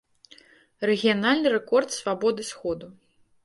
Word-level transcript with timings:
Рэгіянальны 0.91 1.47
рэкорд 1.57 1.89
свабоды 1.99 2.51
сходу. 2.51 2.95